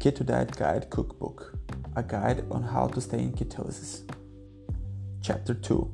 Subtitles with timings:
[0.00, 1.58] Keto Diet Guide Cookbook,
[1.94, 4.10] a guide on how to stay in ketosis.
[5.20, 5.92] Chapter 2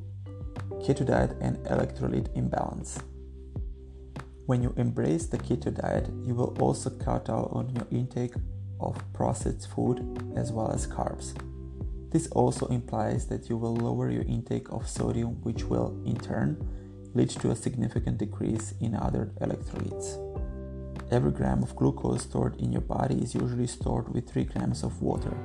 [0.79, 2.99] Keto Diet and Electrolyte Imbalance.
[4.45, 8.35] When you embrace the keto diet, you will also cut out on your intake
[8.79, 9.99] of processed food
[10.37, 11.37] as well as carbs.
[12.09, 16.55] This also implies that you will lower your intake of sodium, which will, in turn,
[17.13, 20.26] lead to a significant decrease in other electrolytes.
[21.09, 25.01] Every gram of glucose stored in your body is usually stored with 3 grams of
[25.01, 25.37] water.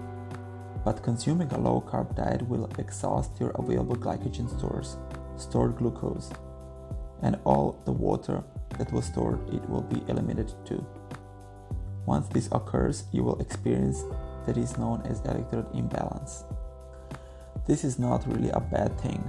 [0.84, 4.96] But consuming a low carb diet will exhaust your available glycogen stores,
[5.36, 6.30] stored glucose,
[7.22, 8.42] and all the water
[8.76, 10.84] that was stored it will be eliminated too.
[12.06, 14.02] Once this occurs, you will experience
[14.46, 16.42] that is known as electrolyte imbalance.
[17.68, 19.22] This is not really a bad thing.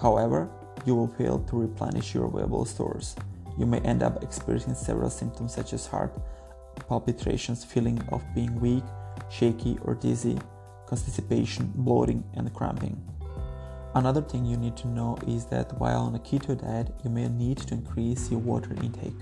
[0.00, 0.48] However,
[0.86, 3.14] you will fail to replenish your available stores
[3.58, 6.14] you may end up experiencing several symptoms such as heart
[6.88, 8.84] palpitations, feeling of being weak,
[9.30, 10.38] shaky, or dizzy,
[10.86, 12.96] constipation, bloating, and cramping.
[13.94, 17.28] Another thing you need to know is that while on a keto diet, you may
[17.28, 19.16] need to increase your water intake.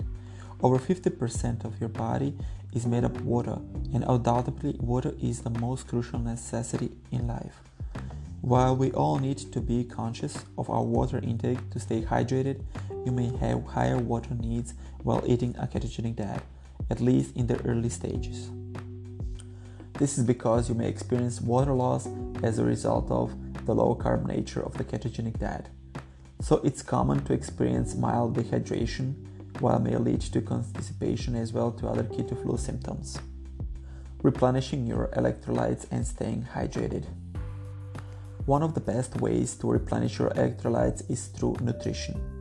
[0.63, 2.35] Over 50% of your body
[2.73, 3.59] is made of water,
[3.95, 7.63] and undoubtedly, water is the most crucial necessity in life.
[8.43, 12.63] While we all need to be conscious of our water intake to stay hydrated,
[13.07, 16.43] you may have higher water needs while eating a ketogenic diet,
[16.91, 18.51] at least in the early stages.
[19.95, 22.09] This is because you may experience water loss
[22.43, 23.33] as a result of
[23.65, 25.69] the low carb nature of the ketogenic diet.
[26.41, 29.15] So it's common to experience mild dehydration,
[29.61, 33.19] while may lead to constipation as well to other keto flu symptoms.
[34.23, 37.07] Replenishing your electrolytes and staying hydrated.
[38.45, 42.36] One of the best ways to replenish your electrolytes is through nutrition.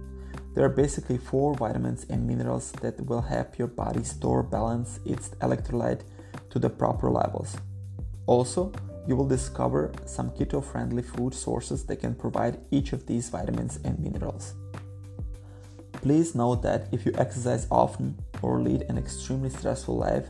[0.55, 5.29] There are basically four vitamins and minerals that will help your body store balance its
[5.41, 6.03] electrolyte
[6.49, 7.57] to the proper levels.
[8.25, 8.71] Also,
[9.05, 13.79] you will discover some keto friendly food sources that can provide each of these vitamins
[13.83, 14.53] and minerals.
[15.91, 20.29] Please note that if you exercise often or lead an extremely stressful life,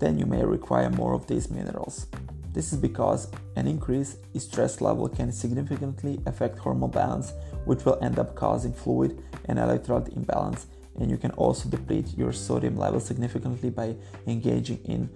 [0.00, 2.08] then you may require more of these minerals.
[2.52, 7.32] This is because an increase in stress level can significantly affect hormone balance,
[7.64, 10.66] which will end up causing fluid and electrolyte imbalance,
[10.98, 15.10] and you can also deplete your sodium level significantly by engaging in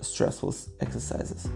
[0.00, 1.48] stressful exercises.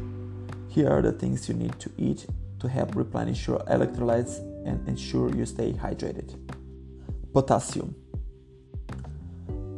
[0.69, 2.27] Here are the things you need to eat
[2.61, 6.39] to help replenish your electrolytes and ensure you stay hydrated.
[7.33, 7.95] Potassium.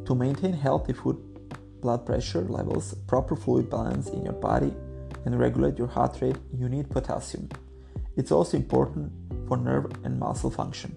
[0.07, 1.19] To maintain healthy food
[1.81, 4.73] blood pressure levels, proper fluid balance in your body,
[5.25, 7.49] and regulate your heart rate, you need potassium.
[8.17, 9.13] It's also important
[9.53, 10.97] for nerve and muscle function.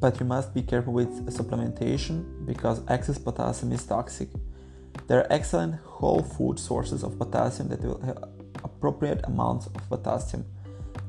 [0.00, 4.30] But you must be careful with supplementation because excess potassium is toxic.
[5.06, 8.24] There are excellent whole food sources of potassium that will have
[8.64, 10.46] appropriate amounts of potassium.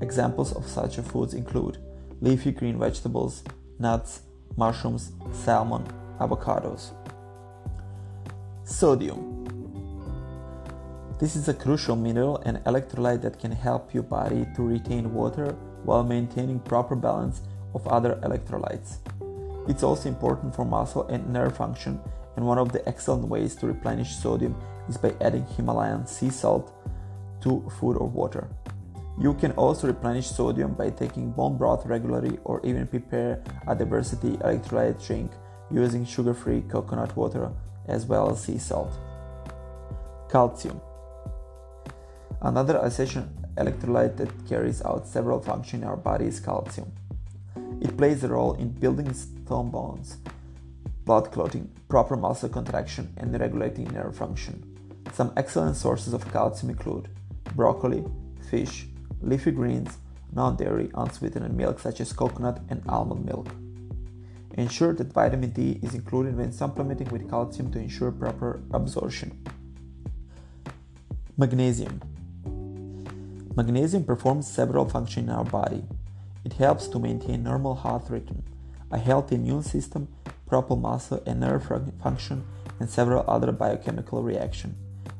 [0.01, 1.77] Examples of such foods include
[2.19, 3.43] leafy green vegetables,
[3.79, 4.23] nuts,
[4.57, 5.87] mushrooms, salmon,
[6.19, 6.91] avocados.
[8.65, 9.37] Sodium
[11.19, 15.55] this is a crucial mineral and electrolyte that can help your body to retain water
[15.87, 17.41] while maintaining proper balance
[17.73, 18.97] of other electrolytes.
[19.69, 21.99] It's also important for muscle and nerve function,
[22.35, 24.55] and one of the excellent ways to replenish sodium
[24.89, 26.73] is by adding Himalayan sea salt
[27.41, 28.49] to food or water.
[29.19, 34.37] You can also replenish sodium by taking bone broth regularly or even prepare a diversity
[34.37, 35.31] electrolyte drink
[35.71, 37.51] using sugar free coconut water
[37.87, 38.91] as well as sea salt.
[40.29, 40.79] Calcium.
[42.41, 43.23] Another essential
[43.57, 46.91] electrolyte that carries out several functions in our body is calcium.
[47.81, 50.17] It plays a role in building stone bones,
[51.05, 54.63] blood clotting, proper muscle contraction, and regulating nerve function.
[55.13, 57.09] Some excellent sources of calcium include
[57.55, 58.03] broccoli,
[58.49, 58.87] fish,
[59.21, 59.97] leafy greens,
[60.33, 63.47] non dairy, unsweetened milk such as coconut and almond milk.
[64.53, 69.43] Ensure that vitamin D is included when supplementing with calcium to ensure proper absorption.
[71.37, 72.01] Magnesium
[73.57, 75.83] Magnesium performs several functions in our body.
[76.45, 78.43] It helps to maintain normal heart rhythm,
[78.91, 80.09] a healthy immune system,
[80.45, 81.65] proper muscle and nerve
[82.03, 82.45] function,
[82.79, 84.75] and several other biochemical reactions.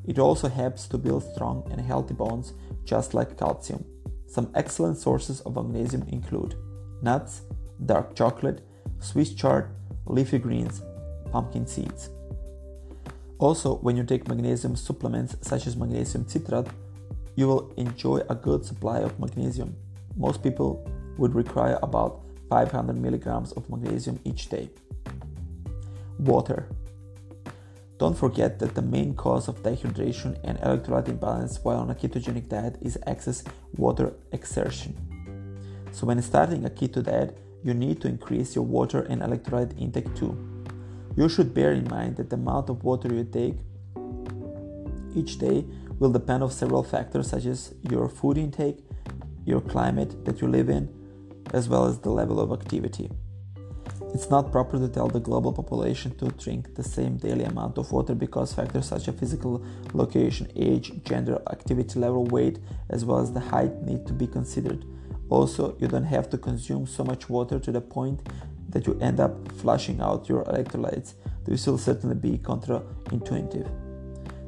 [0.06, 2.54] It also helps to build strong and healthy bones,
[2.86, 3.84] just like calcium.
[4.28, 6.54] Some excellent sources of magnesium include
[7.02, 7.42] nuts,
[7.88, 8.62] dark chocolate,
[9.00, 9.72] Swiss chard,
[10.06, 10.84] leafy greens,
[11.32, 12.12] pumpkin seeds.
[13.40, 16.68] Also, when you take magnesium supplements such as magnesium citrate,
[17.38, 19.76] you will enjoy a good supply of magnesium.
[20.18, 20.84] Most people
[21.18, 24.72] would require about 500 milligrams of magnesium each day.
[26.18, 26.68] Water.
[28.00, 32.50] Don't forget that the main cause of dehydration and electrolyte imbalance while on a ketogenic
[32.50, 33.44] diet is excess
[33.76, 34.96] water exertion.
[35.92, 40.14] So, when starting a keto diet, you need to increase your water and electrolyte intake
[40.16, 40.36] too.
[41.16, 43.58] You should bear in mind that the amount of water you take
[45.16, 45.66] each day
[46.00, 48.80] will depend on several factors such as your food intake,
[49.46, 50.88] your climate that you live in,
[51.54, 53.10] as well as the level of activity.
[54.14, 57.92] It's not proper to tell the global population to drink the same daily amount of
[57.92, 59.64] water because factors such as physical
[59.94, 62.60] location, age, gender, activity level, weight,
[62.90, 64.86] as well as the height need to be considered.
[65.30, 68.22] Also, you don't have to consume so much water to the point
[68.70, 71.14] that you end up flushing out your electrolytes.
[71.44, 73.70] This will certainly be counterintuitive.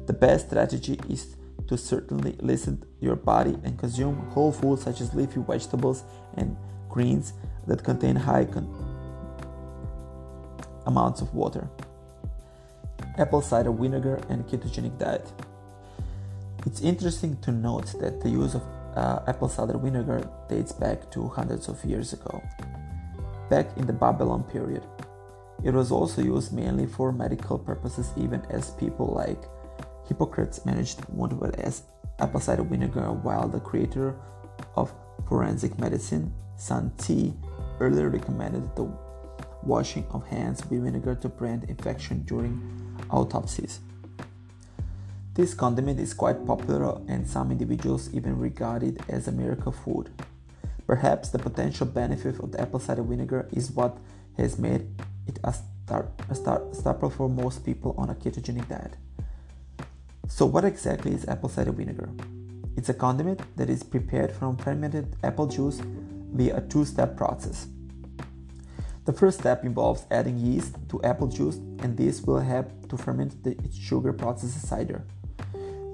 [0.06, 1.36] The best strategy is
[1.70, 6.02] to certainly listen your body and consume whole foods such as leafy vegetables
[6.36, 6.56] and
[6.88, 7.32] greens
[7.68, 8.68] that contain high con-
[10.86, 11.68] amounts of water.
[13.18, 15.32] Apple cider vinegar and ketogenic diet.
[16.66, 18.62] It's interesting to note that the use of
[18.96, 22.42] uh, apple cider vinegar dates back to hundreds of years ago,
[23.48, 24.82] back in the Babylon period.
[25.62, 29.44] It was also used mainly for medical purposes, even as people like
[30.10, 31.84] Hippocrates managed one as
[32.18, 34.16] apple cider vinegar, while the creator
[34.74, 34.92] of
[35.28, 37.32] forensic medicine, Sun Tzu,
[37.78, 38.90] earlier recommended the
[39.62, 42.60] washing of hands with vinegar to prevent infection during
[43.08, 43.78] autopsies.
[45.34, 50.10] This condiment is quite popular and some individuals even regard it as a miracle food.
[50.88, 53.96] Perhaps the potential benefit of the apple cider vinegar is what
[54.36, 54.88] has made
[55.28, 58.96] it a, star, a star, staple for most people on a ketogenic diet.
[60.30, 62.08] So, what exactly is apple cider vinegar?
[62.76, 65.82] It's a condiment that is prepared from fermented apple juice
[66.32, 67.66] via a two step process.
[69.06, 73.42] The first step involves adding yeast to apple juice, and this will help to ferment
[73.42, 75.04] the sugar processed cider.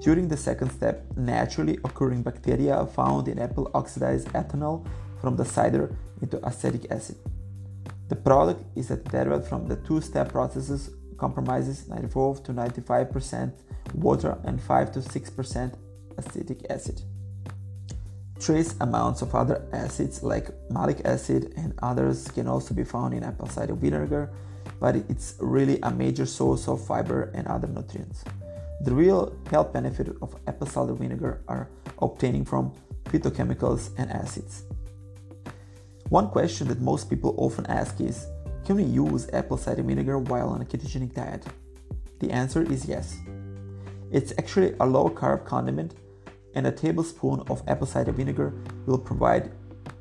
[0.01, 4.85] During the second step, naturally occurring bacteria found in apple oxidize ethanol
[5.19, 7.17] from the cider into acetic acid.
[8.07, 13.51] The product is a derived from the two step processes compromises 94 to 95%
[13.93, 15.73] water and 5 to 6%
[16.17, 17.01] acetic acid.
[18.39, 23.23] Trace amounts of other acids like malic acid and others can also be found in
[23.23, 24.31] apple cider vinegar,
[24.79, 28.23] but it's really a major source of fiber and other nutrients.
[28.81, 31.67] The real health benefit of apple cider vinegar are
[31.99, 32.73] obtaining from
[33.05, 34.63] phytochemicals and acids.
[36.09, 38.27] One question that most people often ask is
[38.65, 41.43] Can we use apple cider vinegar while on a ketogenic diet?
[42.19, 43.17] The answer is yes.
[44.11, 45.95] It's actually a low carb condiment
[46.55, 48.53] and a tablespoon of apple cider vinegar
[48.85, 49.51] will provide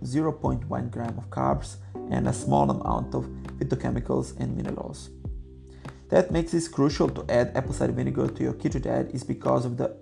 [0.05, 1.77] 0.1 gram of carbs
[2.11, 3.27] and a small amount of
[3.59, 5.11] phytochemicals and minerals.
[6.09, 9.65] That makes it crucial to add apple cider vinegar to your keto diet is because
[9.65, 9.97] of the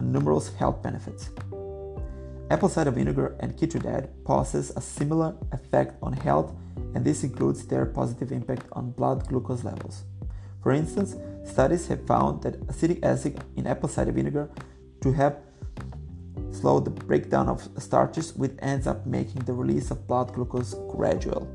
[0.00, 1.30] numerous health benefits.
[2.50, 6.54] Apple cider vinegar and keto diet possess a similar effect on health,
[6.94, 10.04] and this includes their positive impact on blood glucose levels.
[10.62, 11.16] For instance,
[11.58, 14.48] studies have found that acetic acid in apple cider vinegar
[15.00, 15.44] to help
[16.52, 21.48] slow the breakdown of starches, which ends up making the release of blood glucose gradual.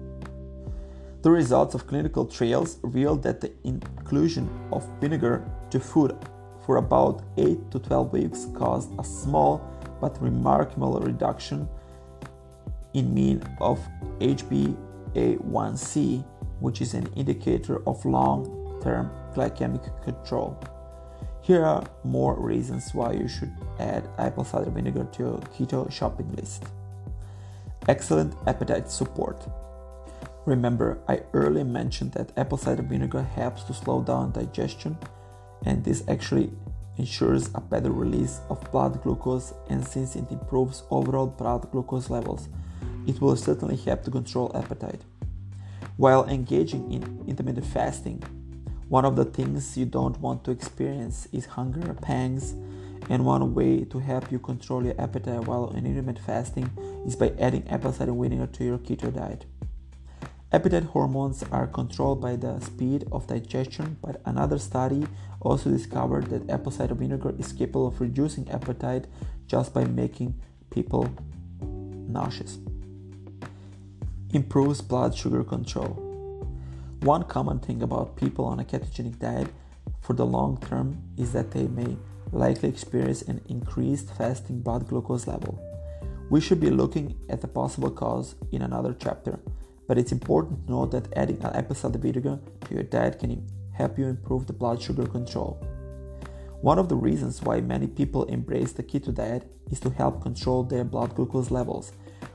[1.22, 6.18] The results of clinical trials revealed that the inclusion of vinegar to food
[6.66, 9.62] for about 8 to 12 weeks caused a small
[10.02, 11.70] but remarkable reduction
[12.94, 13.80] in mean of
[14.20, 16.26] HbA1c,
[16.60, 18.04] which is an indicator of
[18.84, 20.58] long-term glycemic control.
[21.42, 26.34] Here are more reasons why you should add apple cider vinegar to your keto shopping
[26.36, 26.64] list.
[27.88, 29.46] Excellent appetite support.
[30.46, 34.98] Remember, I earlier mentioned that apple cider vinegar helps to slow down digestion,
[35.66, 36.52] and this actually
[36.98, 39.54] ensures a better release of blood glucose.
[39.70, 42.48] And since it improves overall blood glucose levels,
[43.08, 45.02] it will certainly help to control appetite.
[45.98, 48.24] While engaging in intermittent fasting,
[48.90, 52.54] one of the things you don't want to experience is hunger pangs,
[53.10, 56.70] and one way to help you control your appetite while intermittent fasting
[57.06, 59.46] is by adding apple cider vinegar to your keto diet.
[60.52, 65.08] Appetite hormones are controlled by the speed of digestion, but another study
[65.42, 69.08] also discovered that apple cider vinegar is capable of reducing appetite
[69.48, 71.10] just by making people
[71.62, 72.60] nauseous.
[74.32, 76.03] Improves blood sugar control.
[77.04, 79.50] One common thing about people on a ketogenic diet
[80.00, 81.98] for the long term is that they may
[82.32, 85.60] likely experience an increased fasting blood glucose level.
[86.30, 89.38] We should be looking at the possible cause in another chapter,
[89.86, 93.46] but it's important to note that adding an apple cider vinegar to your diet can
[93.74, 95.62] help you improve the blood sugar control.
[96.62, 100.64] One of the reasons why many people embrace the keto diet is to help control
[100.64, 101.92] their blood glucose levels.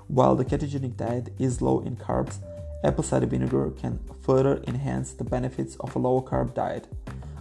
[0.09, 2.41] While the ketogenic diet is low in carbs,
[2.85, 6.87] apple cider vinegar can further enhance the benefits of a low carb diet.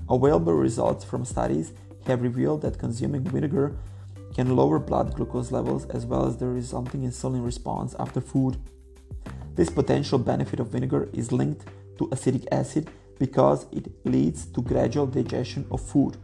[0.10, 1.74] Available results from studies
[2.06, 3.77] have revealed that consuming vinegar
[4.34, 8.58] can lower blood glucose levels as well as the resulting insulin response after food.
[9.56, 11.65] This potential benefit of vinegar is linked
[11.98, 12.89] to acetic acid
[13.20, 16.17] because it leads to gradual digestion of food.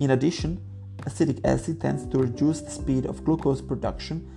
[0.00, 0.60] In addition,
[1.06, 4.28] acetic acid tends to reduce the speed of glucose production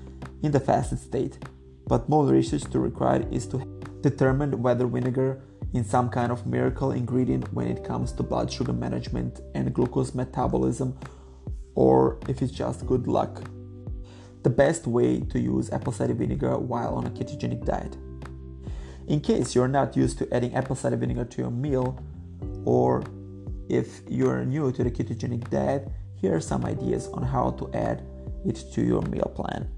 [0.43, 1.39] in the fasted state,
[1.87, 3.57] but more research to require is to
[4.03, 5.41] determine whether vinegar
[5.73, 10.13] is some kind of miracle ingredient when it comes to blood sugar management and glucose
[10.13, 10.95] metabolism
[11.73, 13.49] or if it's just good luck.
[14.43, 17.95] The best way to use apple cider vinegar while on a ketogenic diet.
[19.07, 21.97] In case you're not used to adding apple cider vinegar to your meal
[22.65, 23.03] or
[23.69, 25.87] if you're new to the ketogenic diet,
[26.21, 28.03] here are some ideas on how to add
[28.45, 29.69] it to your meal plan.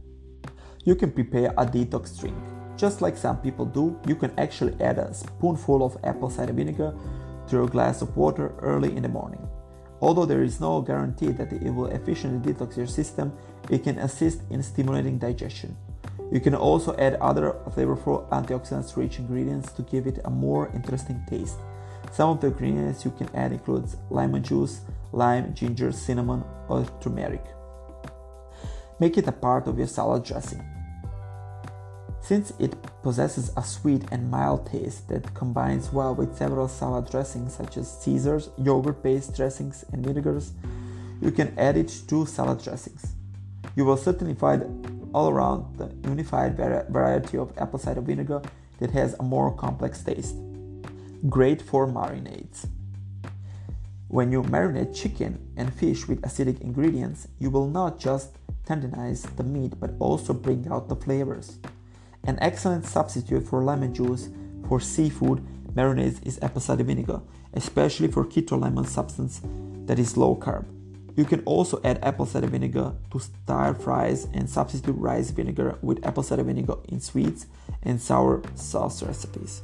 [0.83, 2.54] You can prepare a detox drink.
[2.77, 6.93] Just like some people do, you can actually add a spoonful of apple cider vinegar
[7.49, 9.47] to a glass of water early in the morning.
[10.01, 13.31] Although there is no guarantee that it will efficiently detox your system,
[13.69, 15.77] it can assist in stimulating digestion.
[16.31, 21.23] You can also add other flavorful antioxidants rich ingredients to give it a more interesting
[21.29, 21.57] taste.
[22.11, 27.45] Some of the ingredients you can add includes lemon juice, lime, ginger, cinnamon, or turmeric.
[28.99, 30.63] Make it a part of your salad dressing.
[32.25, 37.53] Since it possesses a sweet and mild taste that combines well with several salad dressings
[37.53, 40.53] such as Caesars, yogurt based dressings, and vinegars,
[41.21, 43.13] you can add it to salad dressings.
[43.75, 48.41] You will certainly find all around the unified variety of apple cider vinegar
[48.79, 50.35] that has a more complex taste
[51.29, 52.67] great for marinades.
[54.07, 59.43] When you marinate chicken and fish with acidic ingredients, you will not just tenderize the
[59.43, 61.59] meat but also bring out the flavors.
[62.27, 64.29] An excellent substitute for lemon juice
[64.67, 67.21] for seafood marinades is apple cider vinegar,
[67.53, 69.41] especially for keto lemon substance
[69.85, 70.65] that is low carb.
[71.15, 76.05] You can also add apple cider vinegar to stir fries and substitute rice vinegar with
[76.05, 77.45] apple cider vinegar in sweets
[77.83, 79.61] and sour sauce recipes.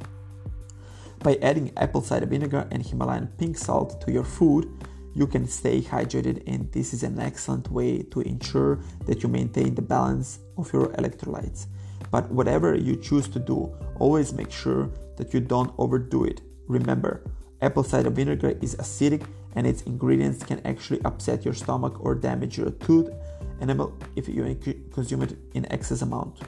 [1.18, 4.70] By adding apple cider vinegar and Himalayan pink salt to your food,
[5.14, 9.74] you can stay hydrated, and this is an excellent way to ensure that you maintain
[9.74, 11.66] the balance of your electrolytes.
[12.10, 16.40] But whatever you choose to do, always make sure that you don't overdo it.
[16.66, 17.22] Remember,
[17.60, 22.58] apple cider vinegar is acidic and its ingredients can actually upset your stomach or damage
[22.58, 23.10] your tooth
[23.60, 24.42] enamel if you
[24.92, 26.40] consume it in excess amount.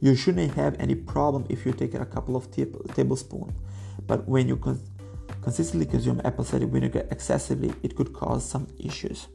[0.00, 3.52] You shouldn't have any problem if you take a couple of tablespoons
[4.06, 4.80] but when you con-
[5.40, 9.28] consistently consume apple cider vinegar excessively, it could cause some issues.